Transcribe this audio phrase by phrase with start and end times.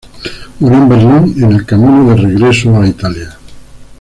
[0.57, 3.37] Murió en Berlín en el camino de regreso a Italia.